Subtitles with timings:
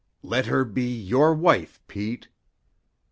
[0.23, 2.29] "Let her be your wife, Pete."